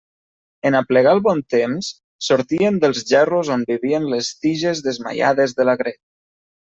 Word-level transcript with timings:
En 0.67 0.75
aplegar 0.79 1.11
el 1.17 1.21
bon 1.27 1.41
temps, 1.53 1.89
sortien 2.29 2.79
dels 2.85 3.03
gerros 3.11 3.53
on 3.57 3.67
vivien 3.73 4.09
les 4.15 4.31
tiges 4.47 4.83
desmaiades 4.89 5.55
de 5.61 5.69
l'agret. 5.71 6.01